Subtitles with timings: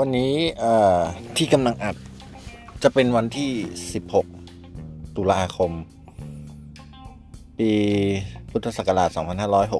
[0.00, 0.34] วันนี้
[1.36, 1.96] ที่กำลังอัด
[2.82, 3.50] จะเป็นวันที่
[4.34, 5.72] 16 ตุลาคม
[7.58, 7.70] ปี
[8.50, 9.10] พุทธศักราช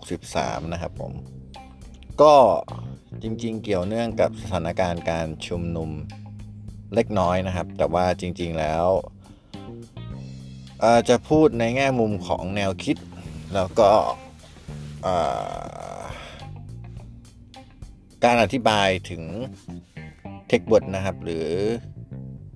[0.01, 1.13] 2563 นะครับผม
[2.23, 2.35] ก็
[3.23, 5.91] จริงๆ เกี่ยวเนื่องกับสถานการณ์การชุมนุม
[6.95, 8.87] เล็กน้อยนะครับ แต่ว่าจริงๆแล้ว
[11.09, 12.97] จะพูดในแง่มุมของแนวคิด
[13.55, 13.91] แล้วก็
[18.25, 19.23] การอธิบายถึง
[20.53, 21.49] เทคบทนะครับ หรือ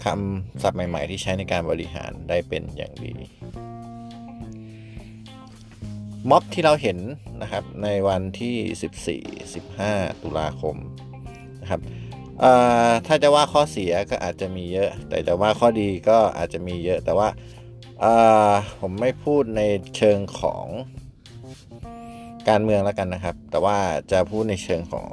[0.04, 3.14] คำศัพท์ใหม่ ๆ ที่ใช้ในการบริหารได้เป็นอย่างดี
[6.30, 6.98] ม็อบที่เราเห็น
[7.42, 9.20] นะครับในวันที่
[9.58, 10.76] 14-15 ตุลาคม
[11.60, 11.80] นะครับ
[13.06, 17.28] ถ้าจะว่าข้อเสียก็อาจจะมีเยอะ แต่จะว่าข้อดีก็อาจจะมีเยอะแต่ว่า
[18.80, 19.62] ผมไม่พูดใน
[19.96, 20.66] เชิงของ
[22.48, 23.78] การเมืองแล้วกันนะครับ แต่ว่า
[24.12, 25.04] จะพูดในเชิงขอ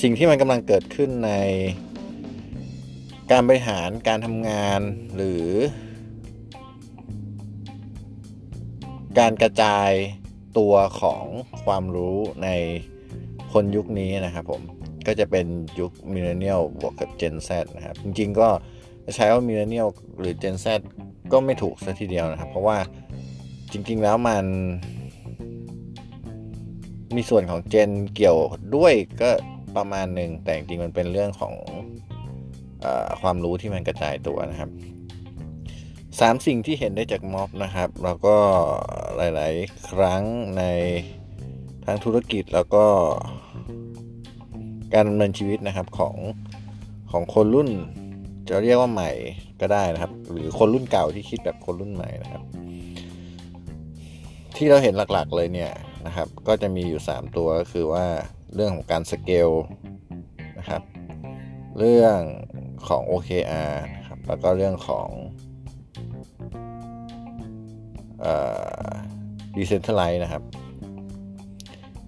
[0.00, 1.32] สิ่งที่มันกำลังเกิดขึ้นใน
[3.30, 4.80] การบริหารการทำงาน
[5.14, 5.46] หรือ
[9.18, 9.90] การกระจาย
[10.58, 11.24] ตัวของ
[11.64, 12.48] ความรู้ใน
[13.52, 14.62] คนยุคนี้นะครับผม
[15.06, 15.46] ก็จะเป็น
[15.80, 18.48] ยุคมิเลเนียลบวกกับเจน Z นะครับ จริงๆก็
[19.14, 20.66] ใช้ว่ามิเลเนียลหรือเจน Z
[21.32, 22.78] ก็ไม่ถูกซะทีเดียวนะครับ เพราะว่า
[23.72, 24.44] จริงๆแล้วมัน
[27.16, 28.38] มีส่วนของเจนเกี่ยว
[28.76, 29.30] ด้วยก็
[29.76, 31.54] ประมาณหนึ่งแต่จริงมันเป็นเรื่องของ
[32.84, 32.86] อ
[33.20, 34.70] ความรู้ที่มันกระจายตัวนะครับ
[36.20, 38.36] สามสิ่งที่เห็นได้จากม็อบนะครับ แล้วก็
[39.16, 40.22] หลาย ๆ ครั้ง
[40.58, 40.62] ใน
[41.84, 42.84] ทางธุรกิจแล้วก็
[44.94, 46.14] การดำเนินชีวิตนะครับของ
[47.10, 47.68] ของคนรุ่น
[48.48, 49.10] จะเรียกว่าใหม่
[49.60, 52.42] ก็ได้นะครับ หรือคนรุ่นเก่าที่คิดแบบคนรุ่นใหม่นะครับ
[54.56, 55.72] ที่เราเห็นหลัก ๆ เลยเนี่ย
[56.06, 58.06] นะครับ ก็จะมีอยู่ 3 ตัวก็คือว่า
[58.54, 59.50] เรื่องของการสเกล
[60.58, 60.82] นะครับ
[61.78, 62.18] เรื่อง
[62.88, 65.08] ของ OKR นะครับ แล้วก็เรื่องของ
[68.20, 68.34] เอ่
[68.88, 68.90] อ
[69.56, 70.42] decentralize นะครับ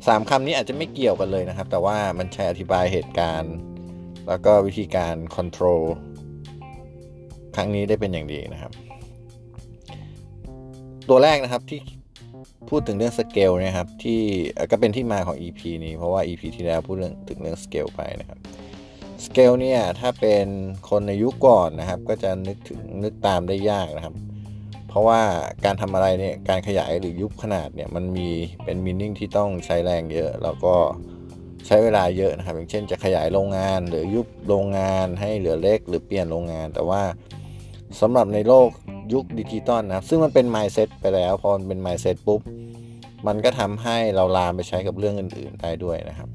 [0.06, 3.54] สามคำนี้อาจจะไม่เกี่ยวกันเลยนะครับ แต่ว่ามันใช้อธิบายเหตุการณ์
[4.28, 5.82] แล้วก็วิธีการ control
[7.56, 8.72] ครั้งนี้ได้เป็นอย่างดีนะครับ
[11.08, 11.80] ตัวแรกนะครับที่
[12.68, 14.20] พูดถึงเรื่องสเกลนะครับที่
[14.70, 18.38] ก็เป็นที่มาของ EP นี้เพราะว่า EP ที่แล้วพูดเรื่องถึงเรื่องสเกลไปนะครับ
[19.24, 20.46] สเกลเนี่ยถ้าเป็น
[20.90, 24.14] คนในยุคก่อนนะครับ ก็จะนึกถึงนึกตามได้ยากนะครับ
[24.88, 25.20] เพราะว่า
[25.64, 28.28] การทำอะไรเนี่ยการขยายหรือยุบขนาดเนี่ยมันมี
[28.64, 30.74] เป็นมินนิ่งที่ต้องใช้แรงเยอะ แล้วก็
[31.66, 37.02] ใช้เวลาเยอะนะครับ อย่างเช่นจะขยายโรงงานหรือยุบโรงงานให้เหลือเล็กหรือเปลี่ยนโรงงาน แต่ว่า
[38.00, 38.68] สำหรับในโลก
[39.12, 42.40] ยุคดิจิตอลนะครับ ซึ่งมันเป็น mindset ไปแล้ว พอมันเป็น mindset ปุ๊บ
[43.26, 46.28] มันก็ทำให้เราลามไปใช้กับเรื่องอื่น ๆ ได้ด้วยนะครับ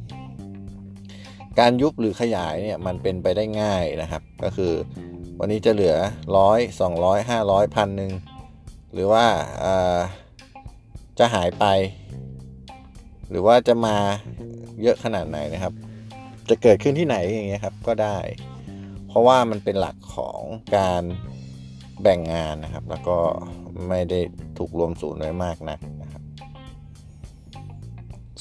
[1.60, 4.74] การยุบหรือขยายเนี่ยมันเป็นไปได้ง่ายนะครับ ก็คือ
[5.40, 5.96] วันนี้จะเหลือ
[6.38, 8.12] ร้อยสองร้อยห้าร้อยพันหนึ่ง
[8.94, 9.26] หรือว่า
[11.20, 11.66] จะหายไป
[13.30, 13.96] หรือว่าจะมา
[14.82, 15.74] เยอะขนาดไหนนะครับ
[16.50, 18.18] จะเกิดขึ้นที่ไหนอย่างเงี้ยครับก็ได้
[19.08, 20.40] เพราะว่ามันเป็นหลักของ
[20.78, 21.04] การ
[22.02, 23.18] แบ่งงานนะครับ แล้วก็
[23.88, 24.20] ไม่ได้
[24.58, 26.24] ถูกรวมศูนย์ไว้มากนะักนะครับ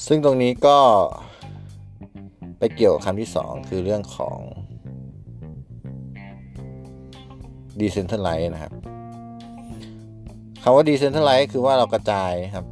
[0.07, 0.77] ซึ่งตรงนี้ก็
[2.59, 4.37] ไปเกี่ยวกับคำที่ 2 คือเรื่องของ
[7.79, 8.73] decentralize นะครับ
[10.63, 12.65] คำว่า decentralize คือว่าเรากระจายครับ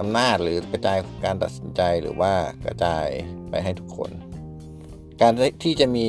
[0.00, 2.32] อำนาจหรือกระจายการตัดสินใจหรือว่า
[2.66, 3.06] กระจาย
[3.50, 4.10] ไปให้ทุกคน
[5.20, 5.32] การ
[5.64, 6.06] ที่จะมี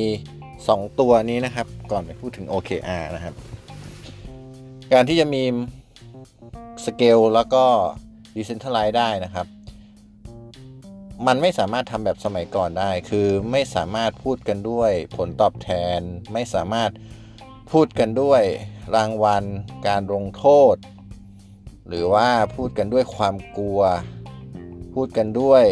[0.56, 3.34] 2 ตัวนี้นะครับ ก่อนไปพูดถึง OKR นะครับ
[4.92, 5.42] การที่จะมี
[6.84, 7.64] สเกลแล้วก็
[8.34, 9.46] Decentralize ได้นะครับ
[11.26, 16.00] มันไม่สามารถทำแบบสมัยก่อนได้ คือไม่สามารถพูดกันด้วยผลตอบแทน
[16.32, 16.90] ไม่สามารถ
[17.72, 18.42] พูดกันด้วย
[18.96, 19.44] รางวัล
[19.88, 20.44] การลงโท
[20.74, 20.76] ษ
[21.88, 23.80] หรือว่าพูดกันด้วยความกลัว
[24.94, 25.64] พูดกันด้วย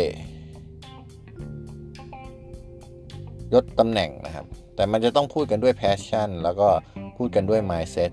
[3.53, 6.69] ยศตำแหน่งนะครับ แต่มันจะต้องพูดกันด้วย passion แล้วก็
[7.17, 8.11] พูดกันด้วย mindset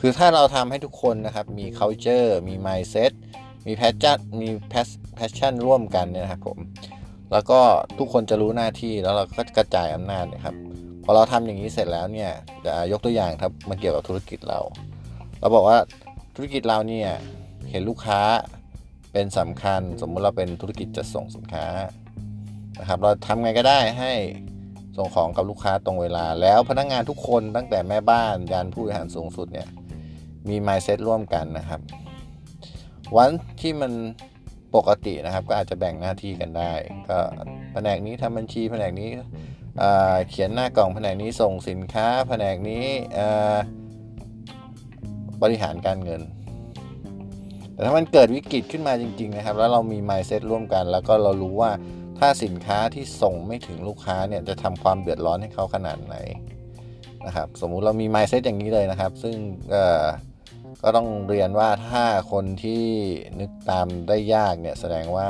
[0.00, 3.12] คือถ้าเราทำให้ทุกคนนะครับ มี culture มี mindset
[3.66, 4.48] มี passion มี
[5.18, 6.58] passion ร่วมกันเนี่ยนะครับผม
[7.32, 7.60] แล้วก็
[7.98, 10.54] ทุกคนจะรู้หน้าที่แล้วเราก็กระจายอำนาจนะครับ
[11.04, 12.30] พอเราทำอย่างนี้เสร็จแล้วเนี่ย
[12.66, 14.60] จะยกตัวอย่างครับมันเกี่ยวกับธุรกิจเรา
[15.40, 15.78] เราบอกว่า
[16.36, 17.10] ธุรกิจเราเนี่ย
[17.70, 18.20] เห็นลูกค้า
[19.12, 21.66] เป็นสำคัญ สมมุติเราเป็นธุรกิจจัดส่งสินค้า
[22.80, 24.12] นะครับ เราทำไงก็ได้ให้
[24.96, 29.68] ส่งของกับลูกค้าตรงเวลา แล้วพนักงงานทุกคนตั้งแต่แม่บ้านยันผู้บริหารสูงสุดเนี่ย
[30.48, 31.80] มี mindset ร่วมกันนะครับ
[33.16, 33.30] วัน
[33.60, 33.92] ที่มัน
[34.74, 36.72] ปกตินะครับก็อาจจะแบ่งหน้าที่กันได้
[37.08, 37.18] ก็
[37.72, 39.08] แผนกนี้ทำบัญชีแผนกนี้
[40.28, 42.84] เขียนหน้ากล่องแผนกนี้ส่งสินค้า แผนกนี้
[45.42, 46.22] บริหารการเงิน
[47.72, 51.70] แต่ถ้ามันเกิดวิกฤตขึ้นมาจริง ๆ นะครับ แล้วเรามี mindset ร่วมกัน แล้วก็เรารู้ว่า
[52.18, 56.16] ถ้าสินค้าที่ส่งไม่ถึงลูกค้าเนี่ยจะทำความเดือดร้อนให้เขาขนาดไหน
[57.26, 59.36] นะครับ สมมุติเรามี mindset อย่างนี้เลยนะครับ ซึ่ง
[60.82, 62.84] ก็ต้องเรียนว่าถ้าคนที่
[63.40, 65.28] นึกตามได้ยากเนี่ยแสดงว่า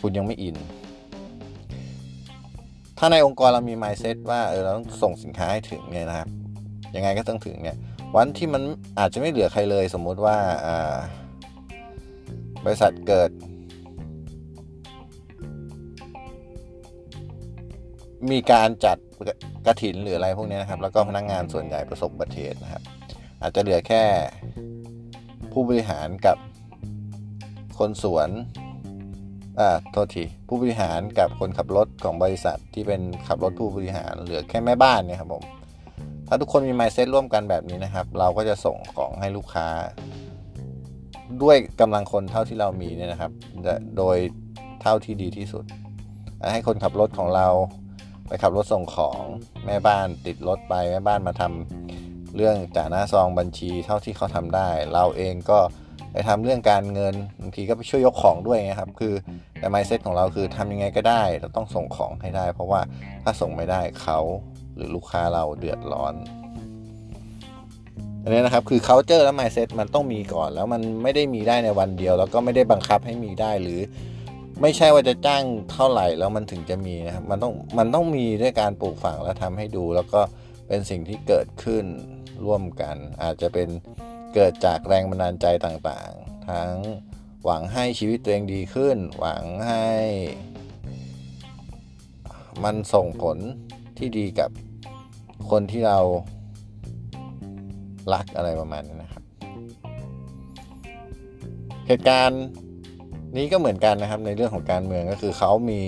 [0.00, 0.56] คุณยังไม่อิน
[2.98, 6.28] ถ้าในองค์กรเรามี mindset ว่าเออเราต้องส่งสินค้าให้ถึงเนี่ยนะครับ
[6.96, 7.78] ยังไงก็ต้องถึงเนี่ย
[8.16, 8.62] วันที่มัน
[8.98, 10.36] อาจจะไม่เหลือใครเลย สมมุติว่า
[12.64, 13.30] บริษัทเกิด
[18.30, 18.98] มีการจัด
[19.66, 22.82] กระถินหรืออะไรพวกนี้นะครับ แล้วก็พนักงงานส่วนใหญ่ประสบอุบัติเหตุนะครับ
[23.42, 24.04] อาจจะเหลือแค่
[25.52, 26.36] ผู้บริหารกับ
[27.78, 28.28] คนสวน
[29.60, 35.44] อ่าโทษทีผู้บริหารกับคนขับรถของบริษัทที่เป็นขับรถผู้บริหารเหลือแค่แม่บ้านเนี่ยครับผม
[36.28, 39.66] ถ้าทุกคนมีไมซ์เซ็ตร่วมกันแบบนี้นะครับ เราก็จะส่งของให้ลูกค้า
[41.42, 43.32] ด้วยกำลังคนเท่าที่เรามีเนี่ยนะครับ
[43.98, 44.16] โดย
[44.82, 45.64] เท่าที่ดีที่สุด
[46.52, 47.48] ให้คนขับรถของเรา
[48.32, 49.22] ไปขับรถส่งของ
[49.66, 55.58] แม่บ้านติดรถไปแม่บ้านมาทำเรื่องจ่าหน้าซองบัญชีเท่าที่เขาทำได้ เราเองก็
[56.12, 59.14] ไปทำเรื่องการเงินบางทีก็ไปช่วยยกของด้วยนะครับ คือ
[59.58, 62.80] แต่ไมเซ็ตของเราคือทำยังไงก็ได้ เราต้องส่งของให้ได้ เพราะว่า
[63.22, 64.18] ถ้าส่งไม่ได้เขา
[64.74, 66.14] หรือลูกค้าเราเดือดร้อน
[68.22, 73.80] อันนี้นะครับคือ culture และ mindset มันต้องมีก่อน แล้วมันไม่ได้มีได้ในวันเดียว แล้วก็ไม่ได้บังคับให้มีได้หรือ
[74.62, 80.20] ไม่ใช่ว่าจะจ้างเท่าไหร่แล้วมันถึงจะมีนะครับมันต้องมันต้องมีด้วยการปลูกฝังแล้วทำให้ดู แล้วก็
[80.68, 81.84] เป็นสิ่งที่เกิดขึ้น
[82.44, 83.68] ร่วมกัน อาจจะเป็น
[84.34, 86.74] เกิดจากแรงบันดาลใจต่างๆ ทั้ง
[87.44, 89.88] หวังให้ชีวิตตัวเองดีขึ้น หวังให้
[92.64, 93.38] มันส่งผล
[93.98, 94.50] ที่ดีกับ
[95.50, 95.98] คนที่เรา
[98.14, 99.22] รักอะไรประมาณนี้นะครับ
[101.86, 102.44] เหตุการณ์
[103.36, 105.82] นี้ก็เหมือนกันนะครับในเรื่องของการเมืองก็คือเขามี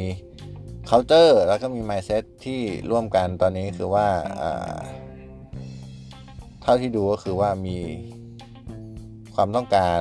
[0.90, 2.60] culture แล้วก็มี mindset ที่
[2.90, 4.06] ร่วมกันตอนนี้คือว่า
[6.62, 7.78] เท่าที่ดูก็คือว่ามี
[9.34, 10.00] ความต้องการ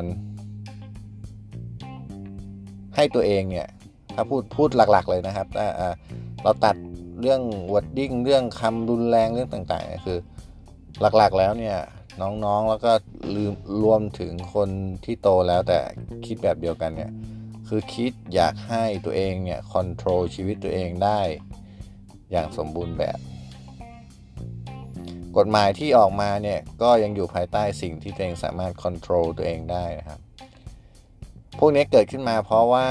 [2.95, 3.67] ให้ตัวเองเนี่ย
[4.15, 5.47] ถ้าพูดพูดหลักๆเลยนะครับ
[6.43, 6.75] เราตัด
[7.21, 7.41] เรื่อง
[7.73, 10.17] วอดดิ้งเรื่องคำรุนแรงเรื่องต่างๆคือ
[11.01, 11.77] หลักๆแล้วเนี่ย
[12.21, 12.91] น้องๆแล้วก็
[13.35, 13.53] ลืม
[13.83, 14.69] รวมถึงคน
[15.05, 15.79] ที่โตแล้วแต่
[16.25, 17.11] คิดแบบเดียวกันเนี่ย
[17.75, 21.21] คือคิดอยากให้ตัวเองเนี่ยคอนโทรลชีวิตตัวเองได้
[22.31, 23.17] อย่างสมบูรณ์แบบ
[25.37, 30.19] กฎหมายที่ออกมาเนี่ยก็ยังอยู่ภายใต้สิ่งที่ตัวเองสามารถควบคุมตัวเองได้นะครับ
[31.59, 32.89] พวกนี้เกิดขึ้นมาเพราะว่า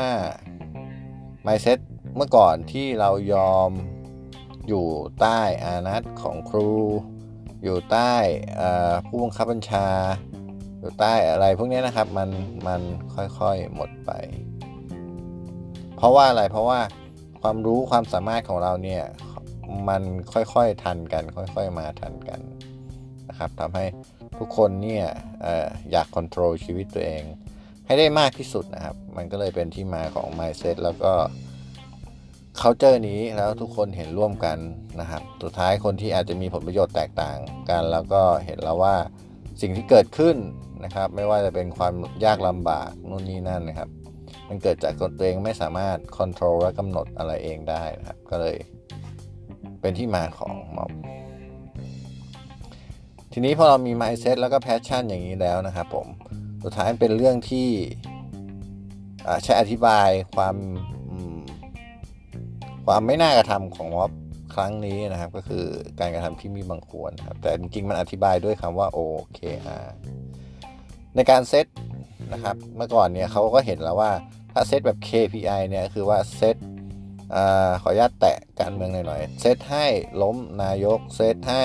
[1.47, 1.79] mindset
[2.17, 3.71] เมื่อก่อนที่เรายอม
[4.69, 4.87] อยู่
[5.21, 6.73] ใต้อานัตของครู
[7.63, 8.15] อยู่ใต้
[9.07, 9.89] ผู้บังคับบัญชา
[10.79, 12.29] อยู่ใต้อะไรพวกนี้นะครับ มัน
[12.67, 12.81] มัน
[13.15, 14.13] ค่อยๆหมดไป
[16.03, 16.81] เพราะว่าอะไรเพราะว่า
[17.43, 19.03] ความรู้ความสามารถของเราเนี่ย
[19.89, 22.41] มันค่อยๆทันกัน ค่อยๆมาทันกัน
[23.29, 23.85] นะครับทำให้
[24.39, 25.05] ทุกคนเนี่ย
[25.45, 25.47] อ
[25.93, 27.23] อยากควบคุมชีวิตตัวเอง
[27.87, 31.13] ให้ได้มากที่สุดนะครับ มันก็เลยเป็นที่มาของ mindset แล้วก็
[32.61, 34.59] culture นี้แล้วทุกคนเห็นร่วมกัน
[35.01, 37.39] นะครับสุดท้ายคนที่อาจจะมีผลประโยชน์แตกต่าง
[37.71, 38.97] กัน แล้วก็เห็นแล้วว่า
[39.61, 40.37] สิ่งที่เกิดขึ้น
[40.85, 41.95] นะครับ ไม่ว่าจะเป็นความ
[42.25, 43.89] ยากลำบากนู่นนี่นั่นนะครับ
[44.49, 48.57] มันเกิดจากตัวเองไม่สามารถควบคุมและกำหนดอะไรเองได้นะครับ ก็เลย
[49.81, 50.91] เป็นที่มาของม็อบ
[53.33, 56.07] ทีนี้พอเรามี mindset แล้วก็ passion อย่างนี้แล้วนะครับผม
[56.65, 57.69] สุดท้ายเป็นเรื่องที่
[59.43, 60.57] ใช้อธิบายความ
[62.87, 64.11] ความไม่น่ากระทำของม็อบ
[64.55, 65.65] ครั้งนี้นะครับ ก็คือ
[66.01, 69.87] การกระทำที่มีบางควรครับแต่จริงๆมันอธิบายด้วยคำว่า OKR
[71.17, 71.67] ในการเซต
[72.33, 74.13] นะครับ เมื่อก่อนเนี่ยเขาก็เห็นแล้วว่า
[74.53, 76.57] ถ้าเซตแบบ KPI เนี่ยคือว่าเซต
[77.35, 77.39] อ
[77.83, 79.87] ขออนุญาตแตะการเมืองหน่อยๆเซตให้
[80.23, 81.65] ล้มนายกเซตให้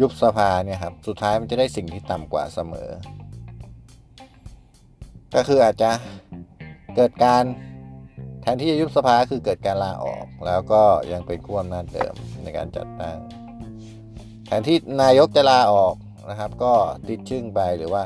[0.00, 2.88] ยุบสภาเนี่ยครับสุดท้ายมันจะได้สิ่งที่ต่ำกว่าเสมอ
[5.34, 5.90] ก็คืออาจจะ
[6.96, 7.44] เกิดการ
[8.42, 13.18] แทนที่จะยุบสภาคือเกิดการลาออก แล้วก็ยังเป็นขั้วอำนาจเดิมในการจัดตั้ง
[14.46, 15.94] แทนที่นายกจะลาออก
[16.30, 16.72] นะครับ ก็
[17.08, 18.02] ติดชึ่งไปหรือว่า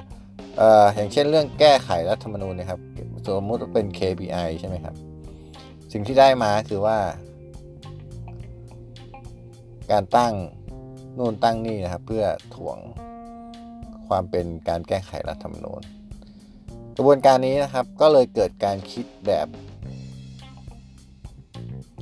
[0.95, 2.81] อย่างเช่นเรื่องแก้ไขรัฐธรรมนูญนะครับ
[3.27, 4.95] สมมติว่าเป็น KPI ใช่ไหมครับ
[5.93, 6.99] สิ่งที่ได้มาคือว่า
[9.93, 10.33] การตั้ง
[11.19, 12.79] นู่นตั้งนี่นะครับ เพื่อถ่วง
[14.09, 15.83] ความเป็นการแก้ไขรัฐธรรมนูญ
[16.97, 19.47] กระบวนการนี้นะครับก็เลยเกิดการคิดแบบ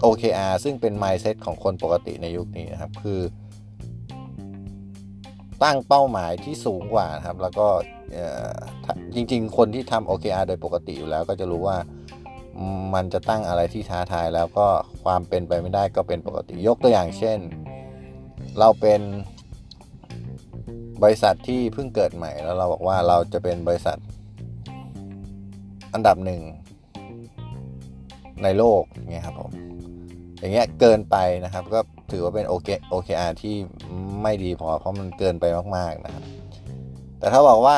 [0.04, 3.21] OKR ซึ่งเป็น mindset ของคนปกติในยุคนี้นะครับ คือ
[5.62, 7.69] ตั้งเป้าหมายที่สูงกว่าครับ แล้วก็
[9.14, 11.79] จริง ๆ คนที่ทำ OKR โดยปกติอยู่แล้วก็จะรู้ว่า
[12.95, 14.67] มันจะตั้งอะไรที่ท้าทายแล้วก็
[15.05, 17.38] ความเป็นไปไม่ได้ก็เป็นปกติยกตัวอย่างเช่น
[18.59, 19.00] เราเป็น
[21.02, 23.99] บริษัทที่เพิ่งเกิดใหม่แล้วเราบอกว่าเราจะเป็นบริษัท
[25.95, 26.40] อันดับหนึ่ง
[28.43, 29.50] ในโลกเงี้ยครับผม
[30.38, 33.55] อย่างเงี้ยเกินไปนะครับ ก็ถือว่าเป็นโอเคโอเคอาร์ที่
[34.23, 35.45] ไม่ดีพอเพราะมันเกินไป
[35.76, 36.25] มาก ๆนะครับ
[37.19, 37.76] แต่ถ้าบอกว่า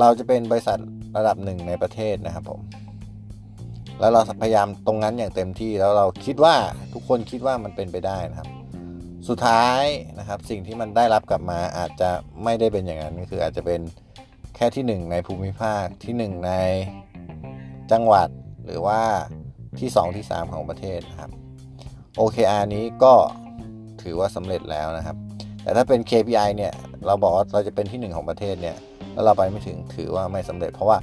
[0.00, 0.78] เราจะเป็นบริษัท
[1.16, 2.60] ระดับหนึ่งในประเทศนะครับผม
[4.00, 6.54] แล้วเราพยายามตรงนั้นอย่างเต็มที่แล้วเราคิดว่า
[6.92, 8.48] ทุกคนคิดว่ามันเป็นไปได้นะครับ
[9.28, 9.84] สุดท้าย
[10.18, 12.10] นะครับสิ่งที่มันได้รับกลับมาอาจจะ
[12.44, 13.80] ไม่ได้เป็นอย่างนั้นก็คืออาจจะเป็น
[14.56, 16.52] แค่ที่ 1 ในภูมิภาคที่ 1 ใน
[17.92, 18.28] จังหวัด
[18.66, 19.00] หรือว่า
[19.80, 21.30] ที่ 2 ที่ 3 ของประเทศนะครับ
[22.18, 23.14] OKR นี้ก็
[24.02, 25.16] ถือว่าสำเร็จแล้วนะครับ
[25.62, 26.72] แต่ถ้าเป็น KPI เนี่ย
[27.06, 28.76] เราบอกว่าเราจะเป็นที่ 1 ของประเทศเนี่ย
[29.12, 30.98] แล้วเราไปไม่ถึงถือว่าไม่สำเร็จ เพราะว่า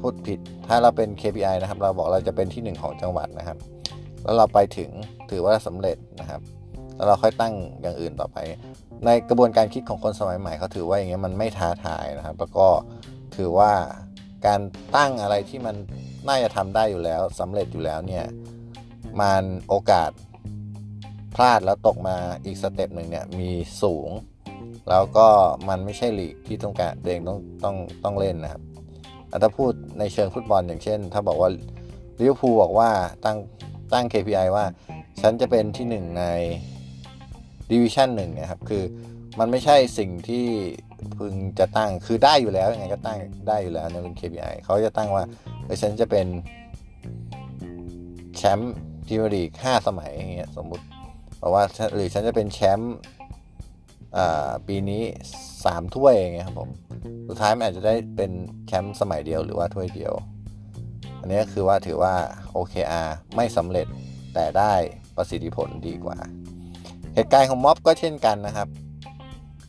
[0.00, 3.58] พูดผิดถ้าเราเป็น KPI นะครับ เราบอกเราจะเป็นที่ 1 ของจังหวัดนะครับ
[4.24, 4.90] แล้วเราไปถึง
[5.30, 6.40] ถือว่าสำเร็จนะครับ
[6.96, 8.36] แล้วเราค่อยตั้งอย่างอื่นต่อไป
[9.04, 12.66] ในกระบวนการคิดของคนสมัยใหม่เขาถือว่าอย่างเงี้ยมันไม่ท้าทายนะครับ แล้วก็
[13.36, 13.72] ถือว่า
[14.46, 14.60] การ
[14.96, 15.76] ตั้งอะไรที่มัน
[16.28, 18.24] น่าจะทำได้อยู่แล้วสำเร็จอยู่แล้วเนี่ย
[19.20, 20.10] มันโอกาส
[21.34, 23.50] พลาดแล้วตกมาอีกสเต็ปหนึ่งเนี่ยมี
[23.82, 24.08] สูง
[24.90, 25.26] แล้วก็
[25.68, 28.62] มันไม่ใช่ลีกที่ต้องการเองต้องต้องต้องเล่นนะครับ
[29.42, 31.50] ถ้าพูดในเชิงฟุตบอลอย่างเช่น ถ้าบอกว่า
[32.20, 32.90] ลิเวอร์พูลบอกว่า
[33.24, 33.38] ตั้ง
[33.92, 34.64] ตั้ง KPI ว่า
[35.20, 36.24] ฉันจะเป็นที่หนึ่งใน
[37.70, 38.84] ดิวิชั่นหนึ่งนะครับ คือ
[39.38, 40.46] มันไม่ใช่สิ่งที่
[41.18, 45.24] พึงจะตั้งคือได้อยู่แล้วยังไงก็ตั้งได้อยู่แล้วในเป็น KPI เขาจะตั้งว่า
[45.82, 46.26] ฉันจะเป็น
[48.36, 48.74] แชมป์
[49.06, 50.84] พรีเมียร์ลีกห้าสมัยอย่างเงี้ยสมมุติ
[51.40, 51.64] บอกว่า
[51.94, 52.96] หรือฉันจะเป็นแชมป์
[54.66, 55.02] ปีนี้
[55.64, 56.70] สามถ้วยอย่างเงี้ยครับผม
[57.28, 58.30] สุดท้ายมันอาจจะได้เป็น
[58.66, 60.14] แชมป์สมัยเดียวหรือว่าถ้วยเดียว
[61.20, 62.14] อันนี้คือว่าถือว่า
[62.56, 63.86] OKR ไม่สำเร็จ
[64.34, 64.72] แต่ได้
[65.16, 66.18] ประสิทธิผลดีกว่า
[67.14, 68.68] เหตุการณ์ของม็อบก็เช่นกันนะครับ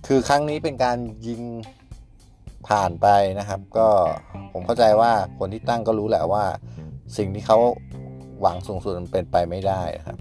[0.08, 0.98] คือครั้งนี้เป็นการ
[1.28, 1.42] ยิง
[2.68, 3.08] ผ่านไป
[3.40, 3.88] นะครับ ก็
[4.54, 6.46] ผมเข้าใจว่าคนที่ตั้งก็รู้แหละว่า
[7.18, 7.58] สิ่งที่เขา
[8.42, 10.18] หวังสูงสุดมันเป็นไปไม่ได้นะครับ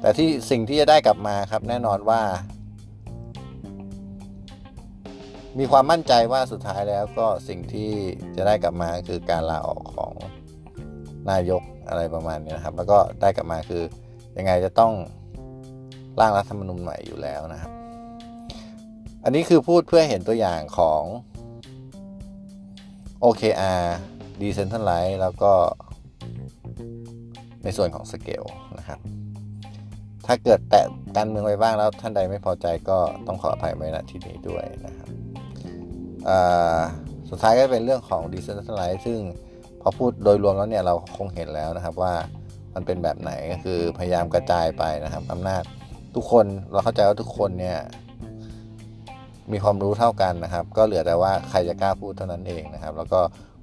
[0.00, 2.20] แต่ที่สิ่งที่จะได้กลับมาครับแน่นอนว่า
[5.58, 7.90] มีความมั่นใจว่าสุดท้ายแล้วก็สิ่งที่
[8.36, 10.12] จะได้กลับมาคือการลาออกของ
[11.30, 13.82] นายกอะไรประมาณนี้นะครับ แล้วก็ได้กลับมาคือ
[14.38, 14.92] ยังไงจะต้อง
[16.20, 17.72] ร่างรัฐธรรมนูญใหม่อยู่แล้วนะครับ
[19.24, 21.02] อันนี้คือพูดเพื่อเห็นตัวอย่างของ
[23.24, 23.82] OKR
[24.40, 25.52] Decentralize แล้วก็
[27.64, 28.44] ในส่วนของสเกล
[28.78, 29.00] นะครับ
[30.26, 35.19] ถ้าเกิดแตะการเมืองไปบ้างแล้วท่านใดไม่พอใจก็ต้องขออภัยไว้ณที่นี้ด้วยนะครับ
[37.30, 39.18] สุดท้ายก็เป็นเรื่องของ Decentralize ซึ่ง
[39.80, 42.14] พอพูดโดยรวมแล้วเนี่ยเราคงเห็นแล้วนะครับว่า
[42.74, 45.62] มันเป็นแบบไหนก็คือพยายามกระจายไปนะครับอำนาจ
[46.14, 47.78] ทุกคนเราเข้าใจว่าทุกคนเนี่ย
[49.52, 53.20] มีความรู้เท่ากันนะครับ ก็เหลือแต่ว่าใครจะกล้าพูดเท่านั้นเองนะครับ แล้วก็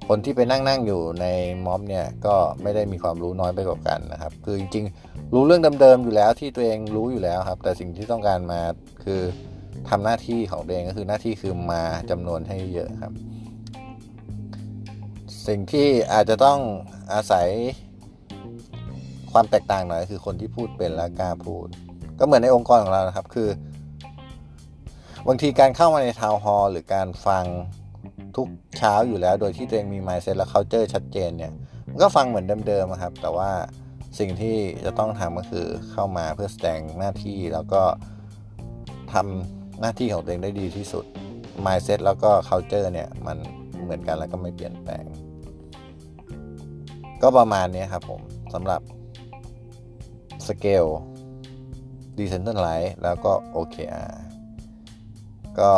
[0.08, 1.26] คนที่ไปนั่งนั่งอยู่ใน
[1.66, 8.60] ม็อบเนี่ยก็ไม่ได้มีความรู้น้อยไปกว่ากันนะครับ คือจริงๆรู้เรื่องเดิมๆอยู่แล้วที่ตัวเองรู้อยู่แล้วครับ แต่สิ่งที่ต้องการมา
[9.04, 9.20] คือ
[9.90, 13.12] ทำหน้าที่ของตัวเองก็คือหน้าที่คือมาจำนวนให้เยอะครับ
[15.46, 16.58] สิ่งที่อาจจะต้อง
[17.12, 17.48] อาศัย
[19.32, 21.66] ความแตกต่างหน่อยคือคนที่พูดเป็นและกล้าพูด
[22.18, 23.48] ก็เหมือนในองค์กรของเรานะครับคือ
[25.26, 27.44] บางทีการเข้ามาในทาวน์ฮอลล์หรือการฟัง
[28.36, 31.52] ทุกเช้าอยู่แล้ว โดยที่ตัวเองมี mindset และ culture ชัดเจนเนี่ย
[31.88, 33.50] มันก็ฟังเหมือนเดิมๆครับ แต่ว่า
[34.18, 37.82] สิ่งที่จะต้องทำก็คือเข้ามาเพื่อแสดงหน้าที่แล้วก็
[39.12, 41.04] ทำ หน้าที่ของตัวเองได้ดีที่สุด
[41.64, 43.36] mindset แล้วก็ culture เนี่ย มัน
[43.82, 45.04] เหมือนกันแล้วก็ไม่เปลี่ยนแปลง
[47.22, 48.20] ก็ประมาณนี้ครับผม
[48.54, 48.80] สำหรับ
[50.46, 50.92] scale
[52.16, 54.10] decentralize แล้วก็ OKR
[55.60, 55.70] ก็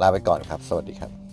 [0.00, 1.25] ลาไปก่อนครับ สวัสดีครับ